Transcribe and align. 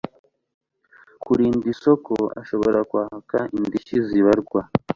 kurinda 1.23 1.65
isoko 1.73 2.13
ashobora 2.41 2.79
kwaka 2.89 3.37
indishyi 3.57 3.97
zibarwa 4.07 4.61